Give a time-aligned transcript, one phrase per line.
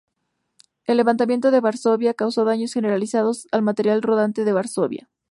[0.85, 5.09] El Levantamiento de Varsovia causó daños generalizados al material rodante de Varsovia.